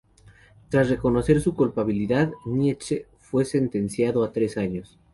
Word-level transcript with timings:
Tras 0.69 0.89
reconocer 0.89 1.41
su 1.41 1.53
culpabilidad, 1.53 2.31
Nitzsche 2.47 3.05
fue 3.19 3.45
sentenciado 3.45 4.23
a 4.23 4.31
tres 4.31 4.57
años. 4.57 4.97